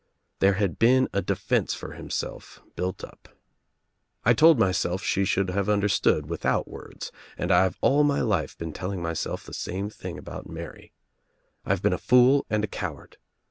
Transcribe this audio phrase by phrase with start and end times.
[0.39, 3.29] There had been a defense for himself built up.
[4.25, 8.73] "I told myself she should have understood without words and I've all my life been
[8.73, 10.91] telling myself the same thing about Mary.
[11.67, 13.17] I've been a fool and a coward.